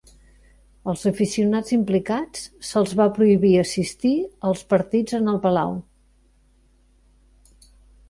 Als 0.93 1.03
aficionats 1.11 1.75
implicats 1.77 2.47
se'ls 2.71 2.97
va 3.03 3.07
prohibir 3.19 3.53
assistir 3.67 4.17
als 4.51 4.67
partits 4.75 5.21
en 5.23 5.33
el 5.37 5.41
Palau. 5.49 5.81